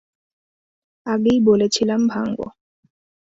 [1.05, 2.45] আগেই বলেছিলাম ভাঙবো।